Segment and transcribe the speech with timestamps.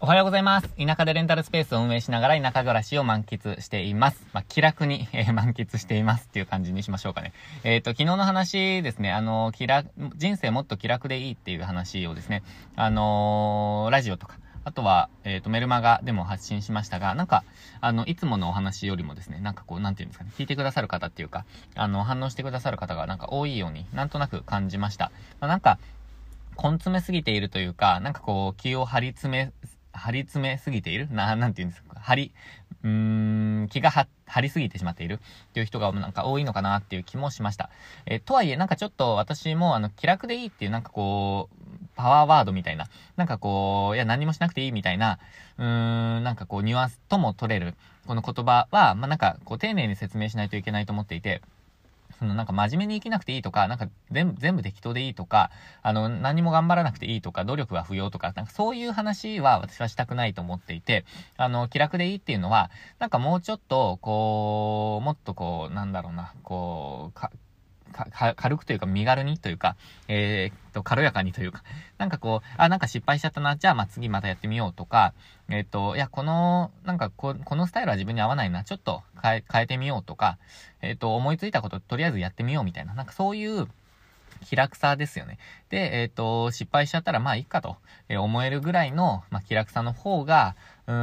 [0.00, 0.68] おはようございます。
[0.78, 4.24] 田舎でレンタルスペースを運営しながら田舎暮らしを満喫しています。
[4.32, 7.32] まあ、気楽に、 えー、満喫していますっていう感じにしましょうかね。
[7.64, 12.44] えっ、ー、と、昨日の話ですね、あの、気楽、人生もっと気楽でいいっていう話をですね、
[12.76, 17.42] あのー、ラジオとか、あとは、えっ、と、メルマガでも発信しましたが、なんか、
[17.80, 21.44] あの、いつものお話よりもですね、なんかこう、なんていうんですかね、聞いてくださる方っていうか、
[21.74, 25.10] あの、反応してくださる方がなんか多いように、なんとなく感じました。
[25.40, 25.80] まあ、なんか、
[26.56, 29.52] 根詰めすぎているというか、なんかこう、気を張り詰め
[29.98, 31.08] 張り詰めすぎている？
[31.10, 32.00] な、なんて言うんですか？
[32.00, 32.32] 張り、
[32.84, 35.14] うーん、気が張りすぎてしまっている？
[35.14, 37.70] っていう人がなんか多いのかなっていう気もしました。
[38.06, 45.18] えとはいえ、なんかちょっと私もあの、気楽でいいっていうなんかこう、パワーワードみたいな、なんかこう、いや何もしなくていいみたいな、
[45.58, 47.74] うーん、なんかこう、ニュアンスとも取れる、
[48.06, 51.42] この言葉は、まあ、なんかこう、丁寧に説明しないといけないと思っていて、
[52.18, 55.50] そのなんか真面目に生きなくていいとか、なんか全部、全部適当でいいとか、
[55.82, 61.04] あの、何も頑張らなくていいとか、努力は不要とか、なんかそういう話は私はしたくないと思っていて、
[61.36, 67.47] あの、気楽でいいっていうのは、なんかもうちょっと、こう、もっとこう、なんだろうな、こう、
[68.36, 69.76] 軽くというか身軽にというか、
[70.08, 71.62] えー、っと、軽やかにというか、
[71.98, 75.12] なんかこう、あ、なんか失敗しちゃったな、じゃあまあ次またやってみようとか、
[75.48, 80.38] えー、っと、いや、この、なんかこ、このスタイルは自分に合わないな、ちょっと変え、変えてみようとか、
[80.82, 83.68] えー、っと、思いついたこととりあえずやってみようみたいな、なんかそういう、
[84.44, 85.38] 気楽さですよね。
[85.68, 87.76] で、えっ、と、失敗しちゃったらまあいいかと、
[88.08, 90.54] え、思えるぐらいの、まあ、気楽さの方が、
[90.88, 90.94] うん、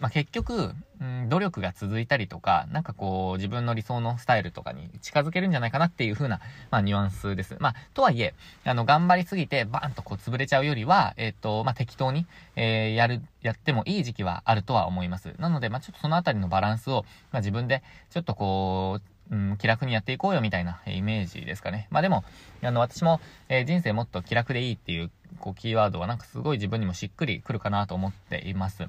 [0.00, 7.54] まあ、結局、うん、努力が続いたりとか、なんかこう、自分の理想のスタイルとかに近づけるんじゃないかなっていう風な、まあ、ニュアンスです。
[7.60, 8.32] まあ、とはいえ、
[8.64, 15.34] あの、頑張りすぎて、バーンとこう、潰れちゃうよりは、えっ、ー、と、まあ、適当に、えー、やる、やってもいい時期はあるとは思います。
[15.38, 18.98] なので、まあ、ちょっとそのあたりのバランスを、まあ、自分で、ちょっとこ
[19.30, 21.86] う、うん、気楽にやっていこうよみたいなイメージですかね。
[21.90, 22.24] まあでも、
[22.62, 28.88] あの、私も、えー、人生もっと気楽でいいっていう、こう、キーワードはなんかすごい自分にもしっくりくるかなと思っています。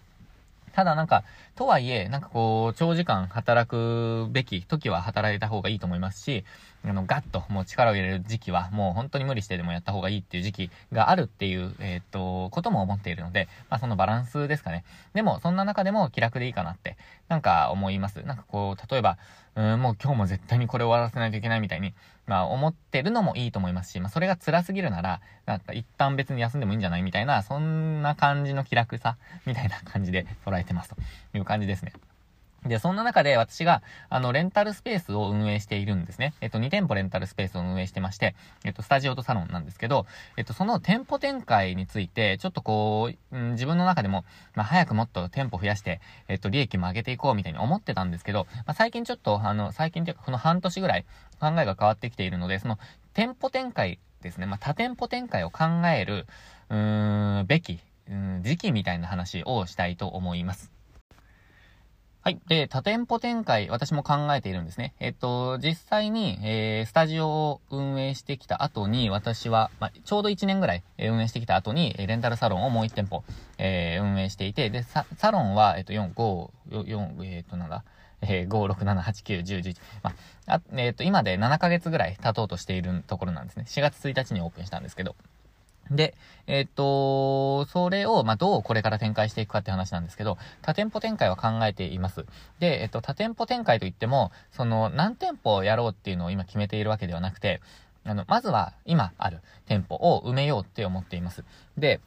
[0.75, 1.23] ただなんか、
[1.55, 6.43] とはいえ、なんかこう、長時間働くべき時は働いた方がいいと思いますし、
[6.87, 14.83] あの、ガッともう力を入れる時期はもう本当に無理してでもやった方がいいっていう時期があるっていう、えー、っと、ことも思っているので、まあそのバランスですかね。
[15.13, 18.21] でも、そんな中でも気楽でいいかなって、なんか思います。
[18.23, 19.17] なんかこう、例えば、
[19.55, 21.93] うん、もう今日も絶対にこれ終わらせないといけないみたいに、
[22.27, 30.97] まあ思ってるのもいいと思いますし、まあそれが辛すぎるなら、なんか一旦別に休んでもいいんじゃないみたいな、そんな感じの気楽さ、みたいな感じで捉えてますと
[31.33, 31.93] いう感じですね。
[32.65, 36.33] で、そんな中で私が、あの、レンタルスペースを運営しているんですね。
[36.41, 40.05] えっと、2店舗レンタルスペースを運営してまして、えっと、スタジオとサロンなんですけど、
[40.35, 44.25] えっと、その店舗展開について、ちょっとこう、うん、自分の中でも、
[44.55, 51.05] まあ、早くもっと店舗増やして、えっと、利益も上げていこうみたいに思ってたんですけど、まあ、最近ちょっと、あの、最近というか、この半年ぐらい
[51.39, 52.79] 考えが変わってきているので、その、
[53.13, 54.45] 店舗展開ですね。
[54.45, 55.65] まあ、多店舗展開を考
[55.95, 56.25] える、
[56.69, 60.74] うーん、べき、うん、時期みたいな話をしたいと思います。
[62.25, 62.39] はい。
[62.47, 64.95] で、多店舗展開、私も考えているんですね。
[64.99, 73.23] えっと、実際に、えー、スタジオを運営してきた後に、私は、まあ、ちょうど1年ぐらい、えー、運営してきた後に、レンタルサロンをもう1店舗、
[73.59, 77.83] えー、運営していて、で、ササロンは、えっと、4、5、4、えっと、なんだ、
[78.21, 79.77] えー、5、6、7、8、9、10、11。
[80.01, 80.13] ま
[80.47, 83.65] あ、あえっ、と、今で7ヶ月ぐらい経とうとしているところなんですね。
[83.67, 85.15] 4月1日にオープンしたんですけど。
[85.91, 86.15] で、
[86.47, 92.25] えっ、と、それを、まあ、どうこれから展開していくかって話なんですけど、多店舗展開は考えています。
[92.59, 97.61] で、えっ、と、多店舗展開といっても、その、何店舗やろうっていうのを今決めているわけではなくて、
[98.03, 101.43] あの、まずは今ある店舗を埋めようって思っています。
[101.77, 101.99] で、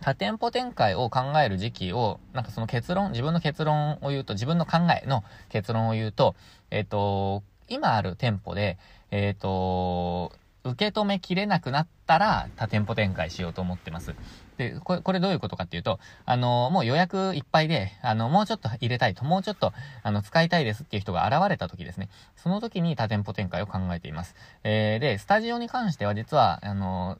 [0.00, 6.34] 多店舗展開を考える時期を、なんかその結論、自分の結論を言うと、自分の考えの結論を言うと、
[6.70, 8.78] えっ、と、今ある店舗で、
[9.10, 10.32] えっ、と、
[10.64, 14.14] 受け止めきれなくなったら、多店舗展開しようと思ってます。
[14.56, 22.08] で、これ、これどういうことかっていうと、あの、もう予約いっぱいで、あの、もうちょっと入れたいと、もうちょっと、あの、使いたいですっていう人が現れた時ですね。
[22.36, 24.34] その時に多店舗展開を考えています。
[24.64, 27.18] えー、で、スタジオに関しては実は、あの、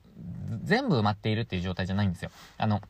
[0.64, 2.30] 全部埋まっているっていう状態じゃないんですよ。
[2.58, 2.80] あの、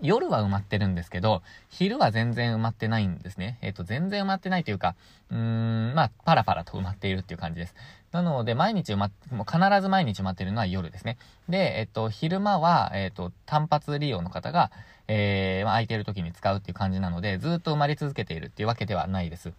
[0.00, 3.58] 夜は埋まってるんですけど、昼は全然埋まってないんですね。
[3.62, 4.96] えっ、ー、と、全然埋まってないというか、
[5.30, 7.74] うーん、まあ、パラパラと埋まっているっていう感じです。
[8.12, 11.16] なので、毎日埋まっ、もう必ず毎日埋まってるのは夜ですね。
[11.48, 14.70] で、えっ、ー、と、昼間は、えっ、ー、と、単発利用の方が、
[15.06, 19.52] えー、まあ、空いてる時に使うっていう感じなので、ずっと埋まり続けているっていうわけではないです。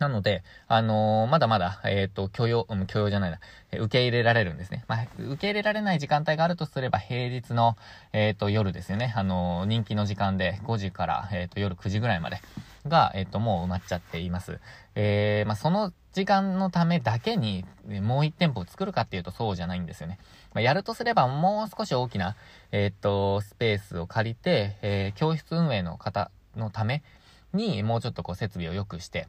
[0.00, 3.38] なので、あのー、まだまだ、えっ、ー、と、許容、うん、許容じゃないな、
[3.70, 4.82] え受け入れられるんですね。
[4.88, 7.76] まあ、受け入れられない時間帯があるとすれば、平日の、
[8.14, 9.12] えっ、ー、と、夜ですよね。
[9.14, 12.40] あの人気の時間で5時から、えっ、と、夜9時ぐらいまで、
[12.88, 14.58] が、えっ、と、もう埋まっちゃっています。
[14.94, 17.66] えー、まあ、その時間のためだけに、
[18.00, 20.18] もう1店舗作るかっていうとそうじゃないんですよね。
[20.54, 22.36] まあ、やるとすれば、もう少し大きな、
[22.72, 27.02] えっ、と、スペースを借りて、えー、教室運営の方のため
[27.52, 29.28] に、もうちょっとこう、設備を良くして、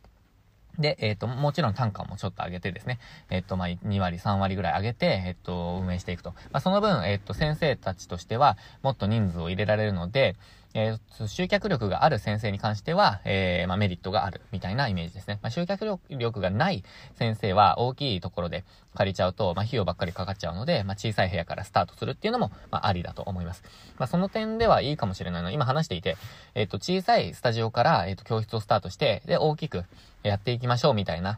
[0.80, 6.32] で、えっ、ー、と、もちろん単価もちょっと上げてですね、えっ、ー、と、まあ、2割、3割ぐらい上げて、えっ、ー、と、運営していくと。
[6.52, 10.36] まあ、その分、えっ、と、先生たちとしては、もっと人数を入れられるので、
[10.74, 15.40] えー、集客力がある先生に関しては、えー、まあ、メリットがあるみたいなイメージですね。
[15.42, 16.84] まあ、集客力がない
[17.16, 18.64] 先生は大きいところで
[18.96, 23.64] 借りちゃうと、まあ、費用ばっかりかかっちゃうので、まあ、小さい部屋からスタートするっていうのも、まあ、ありだと思います。
[23.98, 26.18] まあ、その点ではいいかもしれないの今話していて、
[26.56, 29.84] えっ、ー、と、小さいスタジオから、えっ、と、教室をスタートして、で、大きく
[30.24, 31.38] やっていきましょうみたいな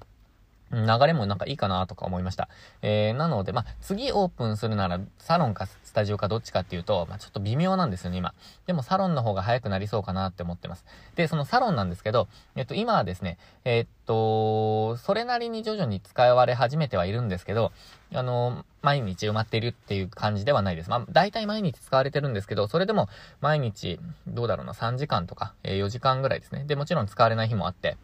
[0.74, 2.50] 流れもなんかいいかなとか思いました。
[2.82, 8.34] えー、なので、まあ、次オープンするなら、サロンかスタジオかどっちかっていうと、まあ、ちょっと微妙なんですよね、今。
[8.66, 10.86] でもサロンの方が早くなりそうかなって思ってます。
[11.16, 17.72] で、そのサロンなんですけど、えっと、今はですね、えー、っと、それなりに徐々に使われ始めてはいるんですけど、
[18.14, 20.90] あの、毎日埋まっているっていう感じではないです。
[20.90, 23.10] まあ、大体毎日使われてるんですけど、それでも
[23.42, 26.66] 毎日、どうだろうな、3時間とか、えー、4時間ぐらいですね。
[26.66, 27.98] で、もちろん使われない日もあって、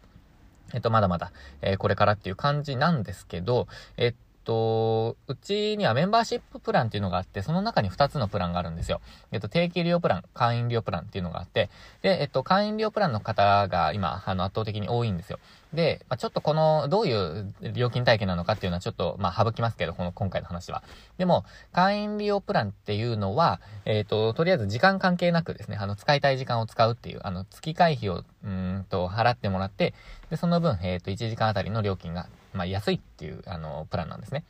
[0.74, 1.32] えっと、まだまだ、
[1.62, 4.14] えー、これからっていう感じなんですけど、えっ
[4.44, 9.00] と、うちにはメンバーシッププランっていうのがあって、その中に2つのプランがあるんですよ。
[9.32, 11.70] えっと、定期利用プラン、会員利用プランっていうのがあって、
[12.02, 15.38] で、えっと、会員利用プランの方が今、あの、圧倒的に多いんですよ。
[15.72, 20.82] で、まあ、ちょっとこの、どういう料金体系なのかっていうのはちょっと、まあ、省きますけど、この、今回の話は。
[21.18, 29.94] でも、会員利用プランっていうのは、えっ、と、とりあえず時間関係なくですね、あの、使いたい時間を使うっていう、あの、月会費を、うんと、払ってもらって、
[30.30, 34.44] で、その分、えっ、と、1時間あたりの料金が、まあ、安いっていう、あの、プランなんですね。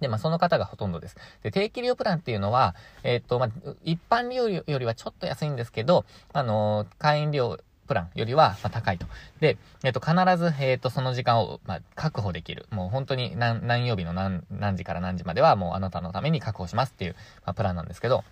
[0.00, 1.16] で、まあ、その方がほとんどです。
[1.42, 3.50] で、定期利用プランっていうのは、えっ、ー、と、まあ、
[3.84, 7.58] 一般利用よりはちょっと安いんですけど、あの会員利用
[7.88, 9.06] プランよりは、ま高いと。
[9.40, 12.66] で、えっ、と、必ず、えっ、と、その時間を、ま確保できる。
[12.70, 17.16] もう本当に何、何曜日の何、何時から何時までは、もうあなたのために確保しますっていう、
[17.46, 18.24] まプランなんですけど、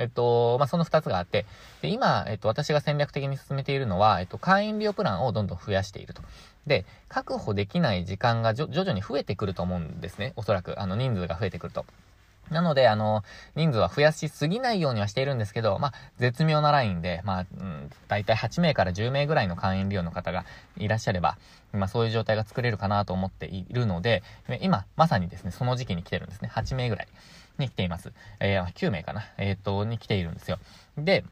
[0.00, 1.44] えっと、まあ、その二つがあって、
[1.82, 6.22] で、今、えっと、私が戦略的に進めているのは、えっと、会員利用プランをどんどん増やしていると。
[6.66, 10.32] で、確保できない時間が徐々に増えてくると思うんですね。
[10.36, 11.84] おそらく、あの、人数が増えてくると。
[12.50, 13.22] なので、あの、
[13.54, 20.44] 人数は増やしすぎないようにはしているんですけど、まあ、絶妙なラインで、まあ、うん、大体8名から10名ぐらいの会員利用の方が
[20.76, 21.38] いらっしゃれば、
[21.72, 24.24] まあ、そういう状態が作れるかなと思っているので、
[24.60, 26.50] 今、まさにですね、その時期に来てるんですね。
[26.52, 27.08] 8名ぐらい
[27.60, 28.12] に来ています。
[28.40, 29.22] えー、9名かな。
[29.38, 30.58] えー、っと、に来ているんですよ。
[30.98, 31.24] で、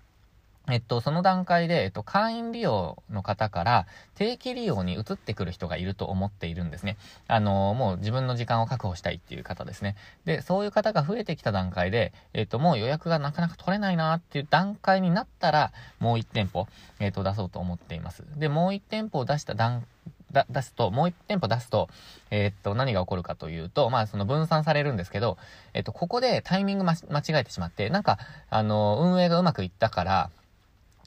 [0.70, 6.98] えっと、その段階で、えっと、会員利用の方から定期利用に移ってくる人がいると思っているんですね。
[7.26, 9.96] あの、もう自分の時間を確保したいっていう方ですね。
[10.26, 16.68] で、そういう方が増えてきた段階で、えっと、もう予約がなかなか取れないなっていう段階になったら、もう1店舗、
[17.00, 18.24] えっと、出そうと思っています。
[18.36, 19.86] で、もう1店舗を出した段
[20.32, 21.88] だ、出すと、もう1店舗出すと、
[22.30, 25.38] えー、っと、何が起こるかというと、まあ、その分散されるんですけど、
[25.74, 26.96] えっと、ここでタイミング間違
[27.30, 28.18] えてしまって、なんか、
[28.50, 30.30] あの、運営がうまくいったから、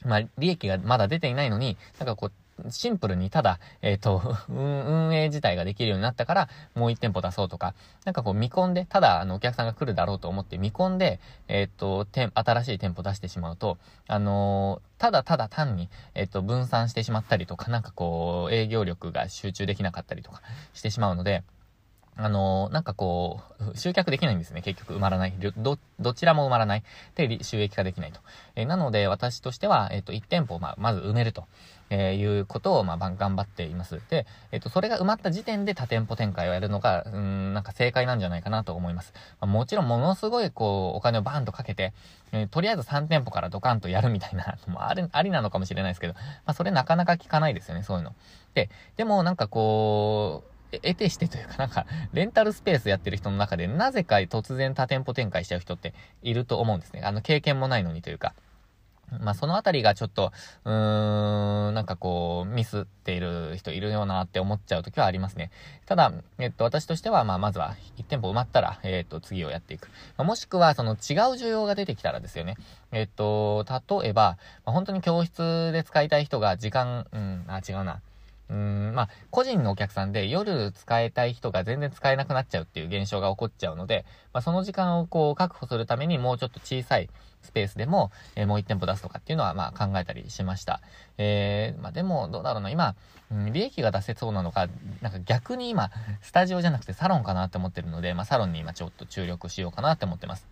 [0.04, 2.32] まあ、利益がまだ出ていないのに、なんかこう、
[2.70, 7.74] シンプルにただ、えっ、ー、と、運営自体ができるようになったから、もう1店舗出そうとか、
[8.04, 13.78] なんかこう見込んで、ただ、あの、お客さんが来るだろうと思って見込んで、えっ、ー、と、新しい店舗出してしまうと、
[14.08, 20.42] あのー、ただただ単に、えっ、と、分散してしまったりとか、なんかこう、営業力が集中できなかったりとか
[20.74, 21.42] してしまうので、
[22.14, 23.40] あのー、なんかこ
[23.74, 24.60] う、集客できないんですね。
[24.60, 25.34] 結局埋まらない。
[25.56, 26.82] ど、どちらも埋まらない。
[27.14, 28.20] で、収益化できないと。
[28.54, 31.46] えー、なので、私としては、えっ、ー、と、1店舗、まあ、まず埋めると。
[31.94, 34.00] えーいうことを、まあ、頑張っています。
[34.08, 39.12] で、えっ、と、それが埋まった時点で多店舗展開をやるのが、うん、なんか正解なんじゃないかなと思います。
[39.40, 41.92] まあ、もちろん、ものすごい、こう、お金をバーンとかけて、
[42.32, 48.14] えとりあえず3店舗からドカンとやるみたいな、も あり、ありなのかもしれないですけど、まあ、それなかなか効かないですよね、そういうの。
[48.54, 51.84] で、でも、なんかこう、得てしてというかなんか、
[52.14, 57.02] レンタルスペースやってる人の中で、なぜか突然多店舗展開しちゃう人っていると思うんですね。
[57.04, 58.32] あの、経験もないのにというか。
[59.20, 60.32] まあ、そのあたりがちょっと、
[60.64, 65.50] うーん、なんかこう、ミスっている人いるよなって思っちゃう時はありますね。
[65.86, 69.88] ただ、えっと、私としては、まあ、まずは1店舗埋まったら、えっと、次をやっていく。
[70.16, 70.96] まあ、もしくは、その違う
[71.34, 72.56] 需要が出てきたらですよね。
[72.92, 78.00] えっと、例えば、まあ、本当に教室で使いたい人が時間、うん、あ、違うな。
[78.52, 84.04] うん、まあ、個人のお客さんで夜使いたい人が全然使えなくなっちゃうっていう現象が起こっちゃうので、
[84.34, 87.08] まあ、その時間をこう確保するためにもうちょっと小さい
[87.40, 90.80] スペースでも、えー、もう1店舗出すとかっていうのはまあ考えたりしました。
[91.16, 92.94] えー、まあでもどうだろうな、今、
[93.30, 94.68] うん、利益が出せそうなのか、
[95.00, 95.90] なんか逆に今、
[96.20, 100.51] スタジオじゃなくてサロンかなって思ってるので、まあサロンに今ちょっと注力しようかなって思ってます。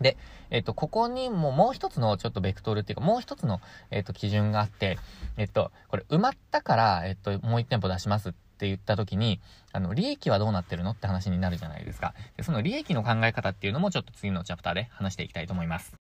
[0.00, 0.16] で、
[0.50, 3.60] えっと、ここにももう一つのちょっとベクトルっていうか、もう一つの、
[3.90, 4.98] えっと、基準があって、
[5.36, 9.40] えっと、これ埋まったから、えっと、もう一店舗出しますって言った時に、
[9.72, 12.14] あの、利益はどうなってるのって話になるじゃないですか。
[12.36, 16.05] で、その利益の考え方っていうのもちょっと次のチャプターで話していきたいと思います。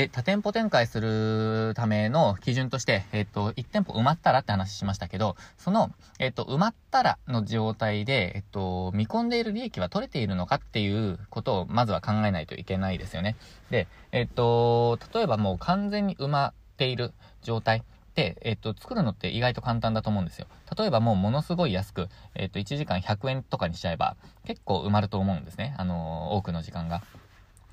[0.00, 13.36] で、多店舗展開するための基準として、えっと、1店舗埋まったらって話しましたけど、その、えっと、埋まったらの状態で、えっと、見込んでいる利益は取れているのかっていうことをまずは考えないといけないですよね。
[13.68, 17.84] で、えっと、例えばもう完全に埋まっている状態。
[18.14, 20.46] で、えっと、作るのって意外と簡単だと思うんですよ。
[20.78, 24.16] 例えばもうものすごい安く、えっと、1時間100円とかにしちゃえば、
[24.46, 25.74] 結構埋まると思うんですね。
[25.76, 27.02] あの多くの時間が。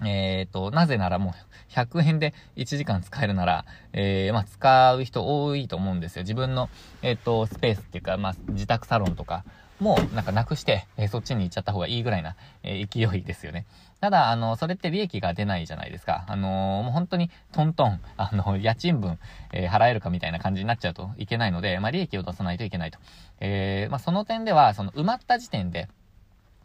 [0.05, 6.23] えっ、ー、と、なぜならもう100円で1時間使えるなら、えー、まあ、使う人多いと思うんですよ。
[6.23, 6.69] 自分の、
[7.01, 9.43] えっ、ー、と、スペースっていうか、まあ、自宅サロンとか
[9.79, 13.65] もなんかなくして、えー、そっちに行っちゃった方がいいぐらいな、え勢いですよね。
[13.99, 16.25] ただ、あの、それって利益が出ないじゃないですか。
[16.27, 16.47] あの
[16.83, 19.17] もう本当にトントン、あの、家賃分、
[19.53, 22.99] え払えるかみたいな感じになっちゃうといけないので、まあ、利益を出さないといけないと。
[23.39, 25.87] えまあ、その点では、その埋まった時点で、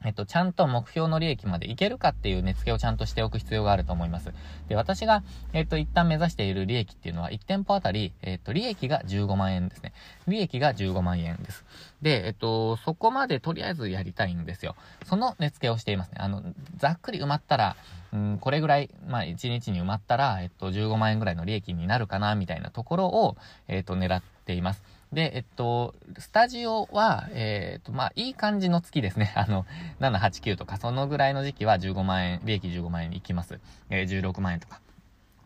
[0.05, 4.33] えっと、ちゃんと目標の利益までいけるかっていう値付けをちゃんとしておく必要があると思います。
[4.69, 9.93] で、私が、えっと、一旦目指している利益っていうのは、1店舗あたり、えっと、利益が15万円ですね。
[10.27, 11.65] 利益が15万円です。
[12.01, 14.75] で、えっと、そこまでとりあえずやりたいんですよ。
[15.05, 16.19] その値付けをしていますね。
[16.19, 16.43] あの、
[16.77, 17.77] ざっくり埋まったら、
[18.13, 23.37] うん、これぐらい、まあ、1日に埋まったら、えっと、15万円ぐらいの利益になるかな、みたいなところを、
[23.69, 24.83] えっと、狙っています。
[25.13, 29.33] で、えっと、スタジオは、えっと、まあ、いい感じの月ですね。
[29.37, 29.67] あの、
[30.01, 33.61] 7、8、9とか、そのぐらいの時期は15万円、利益15万円に行きます。
[33.91, 34.81] えー、16万円とか。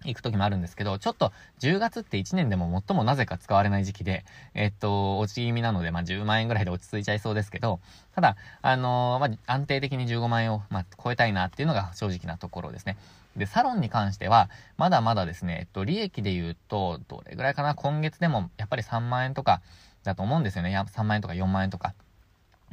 [0.04, 7.80] 行く時もあるんですけど、ちょっと10月って1年でも最もなぜか使われない時期で、えっと、落ち気味なので、まあ、10万円ぐらいで落ち着いちゃいそうですけど、
[8.14, 12.96] ただ、あのー、まあ、安定的に15万円を、まあ、超えたいなっていうのが正直なところですね。
[13.36, 19.60] で、サロンに関しては、まだまだですね、えっと、利益で言うと、どれぐらいかな、今月でもやっぱり3万円とか
[20.04, 20.76] だと思うんですよね。
[20.76, 21.94] 3万円とか4万円とか。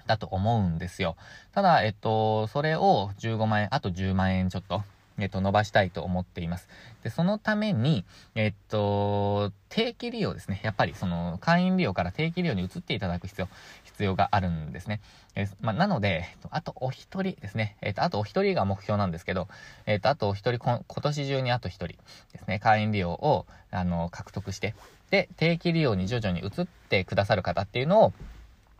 [0.05, 1.15] だと思うんですよ。
[1.53, 4.83] ただ、えっと、それを15万円、あと10万円ちょっと、
[5.17, 6.67] えっと、伸ばしたいと思っています。
[7.03, 10.61] で、そのために、えっと、定期利用ですね。
[10.63, 13.49] やっぱり、その、会員利用から定期利用に移っていただく必要、
[13.83, 15.01] 必要があるんですね。
[15.35, 17.75] えま、なので、あとお一人ですね。
[17.81, 19.47] えっと、あとお一人が目標なんですけど、
[19.85, 22.59] えっと、あとお一人今年中にあと一人ですね。
[22.59, 24.75] 会員利用を、あの、獲得して、
[25.09, 28.13] で、定期利用に徐々に移ってくださる方っていうのを、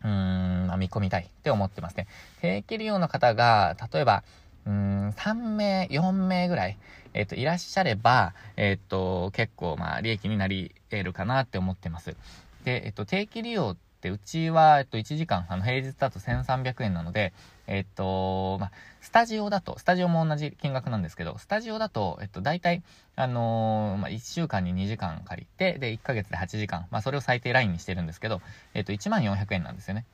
[0.03, 2.07] うーん、見込みたいって思ってますね。
[2.41, 4.23] 定期利用の方が、例えば、
[4.65, 6.77] うーん、3名、4名ぐらい、
[7.13, 12.15] えっ、ー、と、いらっしゃれば、えっ、ー、と、結構、まあ、利益になり得るかなって思ってます。
[12.63, 17.33] で、えっ、と、定期利用って、うちは、えっと、1時間、あの、平日だと1300円なので、
[17.67, 22.83] えっと、まあ、スタジオだと、スタジオも同じ金額なんですけど、スタジオだと、えっと、大体、
[23.15, 28.41] あのー、まあ、1週間に2時間借りて、で、1ヶ月で8時間、まあ、それを最低ラインにしてるんですけど、
[28.73, 30.05] えっと、1万400円なんですよね。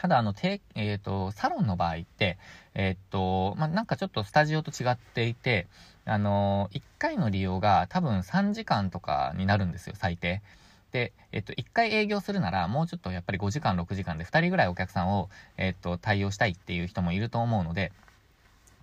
[0.00, 2.38] ただ、あの、て、えっ、ー、と、サロンの場合って、
[2.74, 5.66] えっ、ー、と、まあ、なんかちょっとスタジオと違っていて、
[6.10, 10.42] あの、1回の利用が多分3時間とかになるんですよ、最低。
[10.90, 17.92] で、えっと、1回営業するなら、もうちょっとやっぱり5時間、6時間で2人ぐらいお客さんを、えっと、対応したいっていう人もいると思うので、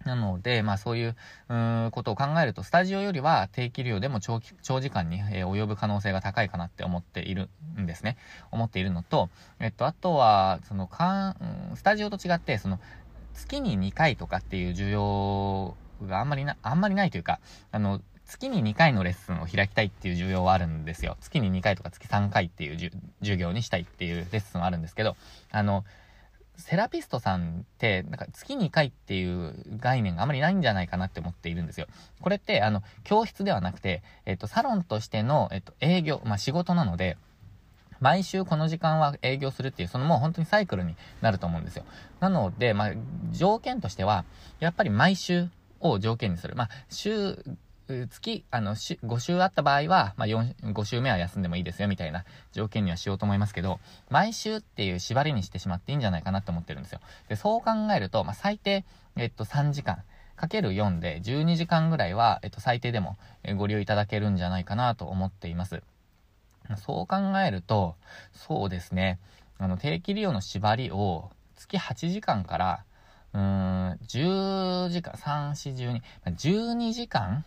[0.05, 1.17] なので、まあそういう、
[1.49, 8.15] う、ことを考えると、スタジオよりは定期利用でも長期、長時間に、えー、及ぶ可能性が高いかなって思っているんですね。
[8.51, 9.29] 思っているのと、
[9.59, 12.79] えっと、あとは、その、かん、スタジオと違って、その、
[13.33, 15.75] 月に2回とかっていう需要
[16.05, 17.39] があんまりな、あんまりないというか、
[17.71, 21.17] あの、月に2回のレッスンを開きたいっていう需要はあるんですよ。
[21.21, 25.15] 月に2回とか月3回っていう授業にしたいっていうレッスンはあるんですけど、
[25.51, 25.85] あの、
[26.57, 31.87] セラピストさんって、なんか月2回っていう概念があまりないんじゃないかなって思っているんですよ。
[32.19, 37.17] これって、あの、教室ではなくて、えっと、サロンとしての、えっと、営業、まあ、仕事なので、
[37.99, 41.85] 毎週この時間は営業するっていう、そのもう本当にサイクルになると思うんですよ。
[42.19, 42.91] なので、まあ、
[43.31, 44.25] 条件としては、
[44.59, 46.55] やっぱり毎週を条件にする。
[46.55, 47.43] まあ、週
[47.87, 53.79] 月、あの、5週あった場合は、まあ、4、5週目は休んでもいいですよ、みたいな条件にはしようと思いますけど、
[54.09, 56.99] 毎週っていう縛りにしてしまっていいんじゃないかなって思ってるんですよ。
[57.29, 60.03] で、そう考えると、まあ、最低、えっと、3時間。
[60.35, 63.17] かける4で12時間ぐらいは、えっと、最低でも
[63.55, 65.81] ご利用いただけるんじゃないかなと思っています。
[66.75, 67.95] そう考えると、
[68.33, 69.19] そうですね、
[69.57, 72.83] あの、定期利用の縛りを月8時間から、
[73.33, 73.41] うん、
[74.07, 77.45] 10時間、3、4、12、12時間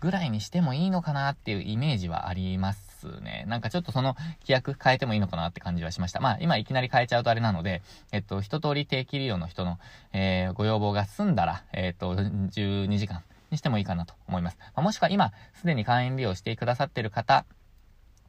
[0.00, 3.44] ぐらいにしてもいいのかなっていうイメージはありますね。
[3.48, 6.20] なんかちょっとその規約変えてもいいのかなって感じはしました。
[6.20, 9.78] まあ今いきなり変えちゃうとあれなので、えっと、一通り定期利用の人の、
[10.12, 14.58] えー、ご要望が済んだら、えっと、12時間にしてもいいかなと思います。
[14.58, 17.44] まあ、もしくは今、すでに会員利用してくださってる方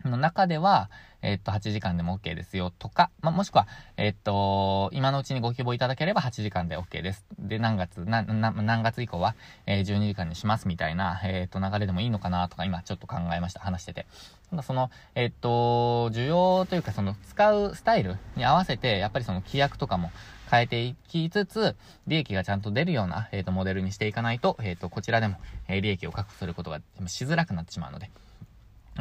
[0.08, 0.89] の中では、
[1.22, 7.25] えっと、8時間でも OK ですよとか、まあ、もしくは、えっと、今のうちにご希望いただければ8時間で OK です。
[7.38, 13.60] で、何月、な、な、何月以降は、えー、12時間にしますみたいな、えっと、流れでもいいのかなとか、今ちょっと考えました。
[13.60, 14.06] 話してて。
[14.50, 20.12] ただその、えっと、需要というか、その、使うスタイルに合わせて、やっぱりその規約とかも
[20.50, 21.75] 変えていきつつ、
[22.08, 25.36] 利益がちゃんと出るような、えっと、モデルにしていかないと、えっと、こちらでも、
[25.68, 28.10] えー、利益を確保することがしづらくなってしまうので。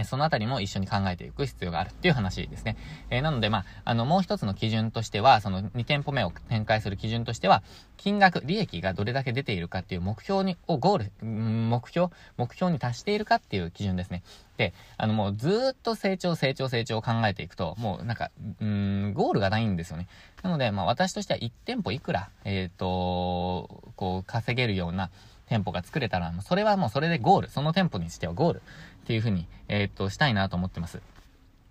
[0.04, 2.76] そのあたりも一緒に考えていく必要があるっていう話ですね。
[3.10, 7.62] えー、なので、まあ、あの、もう一つの基準としては、その2店舗目を展開する基準としては、
[7.96, 14.22] 金額、利益がどれだけ出ているかっていう目標に、をゴール、目標、目標に達しているかっていう基準ですね。
[14.56, 20.08] で、あの、もうずっと成長、成長、成長を考えていくと、もうなんか、うん、ゴールがないんですよね。
[20.42, 25.10] なので、まあ、私としては1店舗いくら、えっ、ー、と、こう、稼げるような、
[25.48, 27.50] 店舗が作れたら、それはもうそれでゴール。
[27.50, 28.62] その店舗にしてはゴール。
[29.08, 31.00] っていうふうに、えー、っと、したいなと思ってます。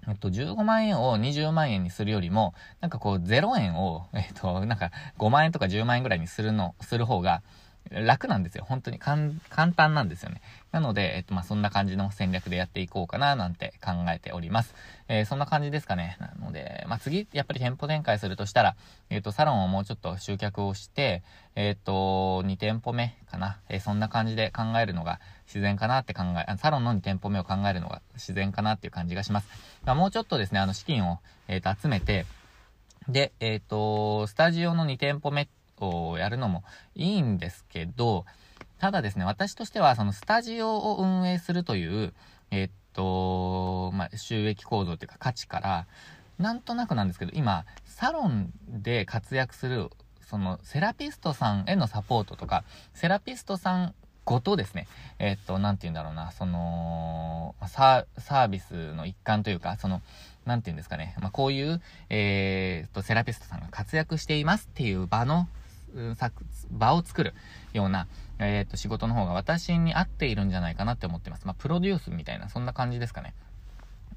[0.07, 4.89] えっと、15万円を20万円にするよりも、なんかこう、0円を、えっと、なんか
[5.19, 7.43] 5万円とか10万円ぐらいにするの、する方が、
[7.91, 8.65] 楽なんですよ。
[8.67, 9.31] 本当に簡
[9.75, 10.41] 単なんですよね。
[10.71, 14.75] なので、えっと、まあ、そんな感じの戦略でやっていこうかな、なんて考えております。
[15.07, 16.17] えー、そんな感じですかね。
[16.19, 18.75] なので、まあ、次、やっぱり店舗展開するとしたら、
[19.09, 21.23] えっと、サロンをもうちょっと集客をして、
[21.55, 23.59] えっと、2店舗目かな。
[23.69, 29.47] えー、そんな感じで考えるのが自然かなって考え、サロンの2店舗目を考えるのが自然かなっていう感じがします。
[29.85, 32.25] まあ、もうちょっとですね、あの、資金を、えっと、集めて、
[33.07, 35.47] で、えっ、と、スタジオの2店舗目
[35.79, 36.63] をやるのも
[36.95, 38.25] いいんですけど、
[38.79, 42.13] ただですね、私としては、そのスタジオを運営するという、
[42.51, 45.87] えっと、まあ、収益構造というか価値から、
[46.37, 49.89] なんとなくなんですけど、今、サロンで活躍する、
[50.21, 53.95] その、セラピストさんへのサポートとか、セラピストさん
[54.27, 54.87] ごとですね、
[55.19, 60.01] えっと、なんて言うんだろうな、その、サービスの一環というか、その、
[60.45, 65.47] なんて言うんですかね、まあ、こういう、えー、と、セラピストさんが活躍していますっていう場の
[66.71, 67.33] 場を作る
[67.71, 68.07] ような、
[68.39, 71.47] えっ、と、仕事の方が私に合っているんじゃないかなって思ってます。
[71.47, 73.33] まあ、プロデュースみたいな、そんな感じですかね。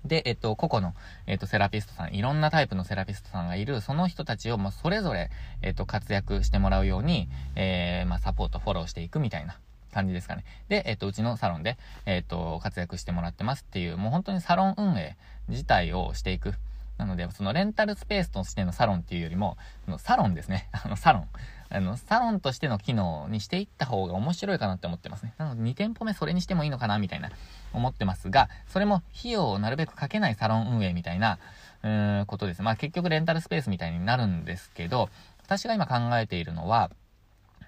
[0.04, 0.94] で、えっと、個々の、
[1.28, 5.30] えっと、セラピストさん、いろんなタイプのセラピストさんがいる、その人たちを、まあ、それぞれ、
[5.62, 9.58] えっと、活躍してもらうように、えー、まあ、サポート、フォローしていくみたいな
[9.90, 10.44] 感じですかね。
[10.68, 11.76] で、えっと、うちのサロンで、
[12.06, 15.16] えっと、活躍してもらってますっていう、もう本当にサロン運営
[15.48, 16.54] 自体をしていく。
[17.00, 20.68] なので、そのレンタルスペースとしてのサロンっていうよりも、そのサロンですね。
[20.84, 21.28] あの、サロン。
[21.70, 25.32] あの、サロンとしての機能にしていった方が面白いかなって思ってますね。
[25.38, 27.30] なので、2店舗目それにしてもいいのかな、みたいな、
[27.72, 31.38] 思ってますが、それも費用をなるべくかけないサロン運営みたいな、
[31.82, 32.62] うーん、ことです。
[32.62, 35.08] まあ結局レンタルスペースみたいになるんですけど、
[35.42, 36.90] 私が今考えているのは、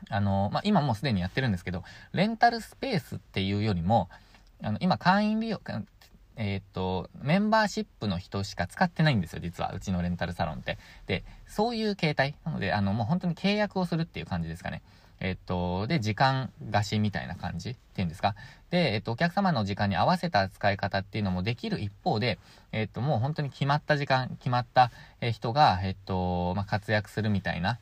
[0.09, 4.09] あの、まあ今もうすでにやってるんですけど、レンタルスペースっていうよりも、
[4.63, 5.61] あの、今会員利用、
[6.37, 9.73] えっ、と、メンバーシップの人しか使ってないんですよ、実は。
[9.73, 10.79] うちのレンタルサロンって。
[11.07, 12.35] で、そういう形態。
[12.45, 14.83] なので、あの、もう本当に契約をするっていう感じですかね。
[15.21, 18.35] えっ、と、で、時間貸しみたいな感じっていうんですか。
[18.71, 22.39] で、えっ、と、お客様の時間に合わせた使い方っていうのもできる一方で、
[22.73, 27.79] えっ、と、もう本当に決まった時間、決まった人が、えっ、と、まあ、活躍するみたいな、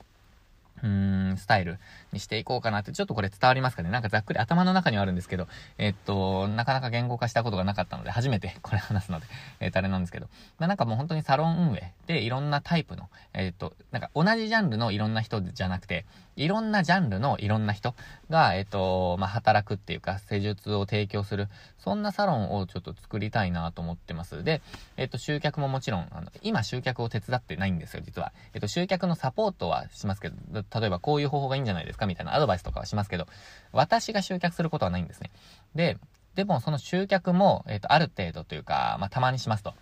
[0.82, 1.78] うーん、スタイル
[2.12, 9.26] にしていこうかなって、ちょっとこれ伝わりますかねなんかざっくり頭の中にはあるんですけど、えっと、なかなか言語化したことがなかったので、初めてこれ話すので、
[9.60, 10.26] えっと、あれなんですけど、
[10.58, 16.04] まあ、なんかもう本当にサロン運営でいろんなタイプの、えっと、なんか同じジャンルのいろんな人じゃなくて、
[16.36, 17.94] いろんなジャンルのいろんな人
[18.30, 24.42] が、えっと、まあ、働くっていうか、施術を提供する、そんなサロンをちょっと作りたいなと思ってます。
[24.42, 24.62] で、
[24.96, 28.32] えっと、集客ももちろん、あの、今集客を手伝ってないんですよ、実は。
[28.54, 33.26] えっと、集客のサポートはしますけど、例えばこういう方法がいいんじゃないですかみたいなアドバイスとかはしますけど、
[33.72, 35.30] 私が集客することはないんですね。
[35.74, 35.98] で、
[36.34, 39.74] でもその集客も、えっと、ある程度というか、まあ、たまにしますと。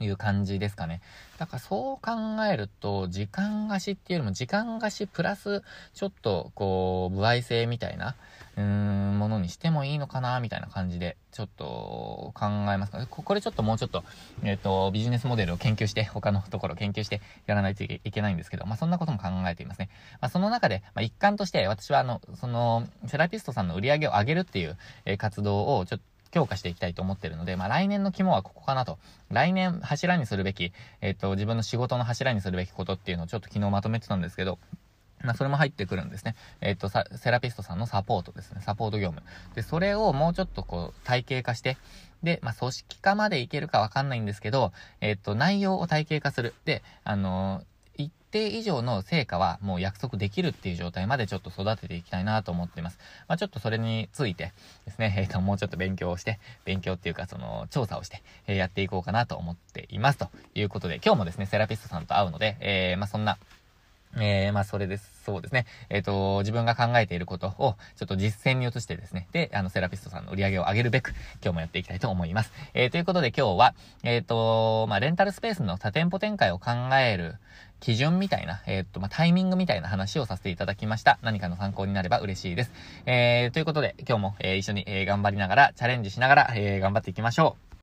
[0.00, 1.00] いう感じですかね。
[1.38, 2.12] だからそう考
[2.50, 5.62] えると、時間貸しっていうよりも、時間貸しプラス、
[5.94, 8.14] ちょっと、こう、歩合制みたいな、
[8.56, 11.64] うーん、ものにしてもいいのかな、みたいな感じで、ちょっと
[12.38, 13.06] 考えますか？
[13.06, 14.04] これちょっともうちょっと、
[14.42, 19.88] えっ、ー、と、ビジネスモデルを研究して、他のところを研究してやらないといけないんですけど、まあそんなことも考えていますね。
[20.20, 28.98] まあその中で、まあ一環として、私はあの、その、セラピストさんの売り上げを上げるっていう、え、活動をちょっと、強化していきたいと思ってるので、まあ来年の肝はここかなと。
[29.30, 34.58] 来年柱にするべき、えっ、と、自分の仕事の柱にするべきことっていうのをちょっと昨日まとめてたんですけど、
[35.22, 36.36] まあ、それも入ってくるんですね。
[36.60, 38.60] えっ、と、セラピストさんのサポートですね。
[38.60, 39.26] サポート業務。
[39.54, 41.78] で、それをもうちょっとこう、体系化して、
[42.22, 46.54] で、まあ、組織化までいけるかわかんないんですけど、えっ、と、内容を体系化する。
[46.64, 47.62] で、あの
[47.98, 52.98] 一定以上の成果はもう約束できるっていう状態までちょっと育てていきたいなと思っています。
[53.28, 54.52] まあ、ちょっとそれについて
[54.84, 60.18] ですね、えっ、ー、と、もうちょっと勉強をして、勉強っていうかその調査をして、えー、やっていこうかなと思っています。
[60.18, 63.38] ということで、今日もですね、セラピストさんと会うので、えー、まあ、そんな、
[64.18, 65.10] えー、まあ、それです。
[65.24, 65.66] そうですね。
[65.88, 69.28] えっ、ー、と、自分が考えていることを、ちょっと実践に移してですね。
[69.32, 71.10] で、あの、セラピストさんの売り上げを上げるべく、
[71.42, 72.52] 今日もやっていきたいと思います。
[72.74, 77.36] えー、ということで今日は、えっ、と、まあ、レンタルスペースの多店舗展開を考える
[77.80, 81.18] 基準みたいな、えっ、と、まあ、タイミングみたいな話をさせていただきました。
[81.22, 82.72] 何かの参考になれば嬉しいです。
[83.06, 87.65] え、ということで、今日も、え、一緒に、え、頑張りながら、チャレンジしながら、え、頑張っていきましょう。